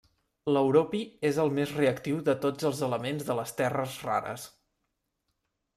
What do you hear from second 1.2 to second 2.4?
és el més reactiu de